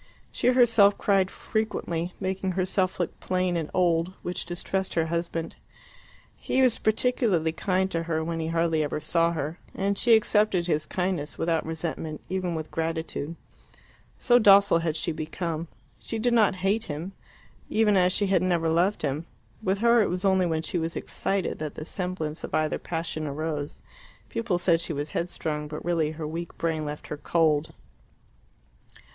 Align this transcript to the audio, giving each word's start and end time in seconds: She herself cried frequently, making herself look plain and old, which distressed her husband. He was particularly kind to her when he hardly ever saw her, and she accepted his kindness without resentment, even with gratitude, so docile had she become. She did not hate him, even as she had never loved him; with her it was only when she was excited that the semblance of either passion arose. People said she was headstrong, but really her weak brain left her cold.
She 0.31 0.47
herself 0.47 0.97
cried 0.97 1.29
frequently, 1.29 2.15
making 2.19 2.53
herself 2.53 2.99
look 2.99 3.19
plain 3.19 3.55
and 3.55 3.69
old, 3.71 4.15
which 4.23 4.47
distressed 4.47 4.95
her 4.95 5.05
husband. 5.13 5.55
He 6.35 6.63
was 6.63 6.79
particularly 6.79 7.51
kind 7.51 7.91
to 7.91 8.01
her 8.01 8.23
when 8.23 8.39
he 8.39 8.47
hardly 8.47 8.81
ever 8.83 8.99
saw 8.99 9.33
her, 9.33 9.59
and 9.75 9.95
she 9.99 10.15
accepted 10.15 10.65
his 10.65 10.87
kindness 10.87 11.37
without 11.37 11.67
resentment, 11.67 12.21
even 12.29 12.55
with 12.55 12.71
gratitude, 12.71 13.35
so 14.17 14.39
docile 14.39 14.79
had 14.79 14.95
she 14.95 15.11
become. 15.11 15.67
She 15.99 16.17
did 16.17 16.33
not 16.33 16.55
hate 16.65 16.85
him, 16.85 17.11
even 17.69 17.95
as 17.95 18.11
she 18.11 18.25
had 18.25 18.41
never 18.41 18.69
loved 18.69 19.03
him; 19.03 19.27
with 19.61 19.77
her 19.77 20.01
it 20.01 20.09
was 20.09 20.25
only 20.25 20.47
when 20.47 20.63
she 20.63 20.79
was 20.79 20.95
excited 20.95 21.59
that 21.59 21.75
the 21.75 21.85
semblance 21.85 22.43
of 22.43 22.55
either 22.55 22.79
passion 22.79 23.27
arose. 23.27 23.81
People 24.29 24.57
said 24.57 24.81
she 24.81 24.93
was 24.93 25.11
headstrong, 25.11 25.67
but 25.67 25.85
really 25.85 26.09
her 26.09 26.25
weak 26.27 26.57
brain 26.57 26.85
left 26.85 27.05
her 27.09 27.17
cold. 27.17 27.75